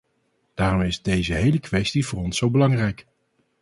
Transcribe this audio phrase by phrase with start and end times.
[0.53, 3.05] Daarom is deze hele kwestie voor ons zo belangrijk.